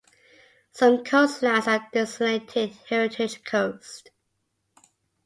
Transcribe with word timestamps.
Some 0.71 1.03
coastlines 1.03 1.67
are 1.67 1.87
designated 1.93 2.71
Heritage 2.89 3.43
Coasts. 3.43 4.09